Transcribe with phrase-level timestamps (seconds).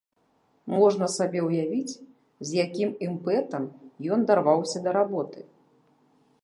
[0.75, 1.99] Можна сабе ўявіць,
[2.47, 3.63] з якім імпэтам
[4.15, 5.39] ён дарваўся да работы!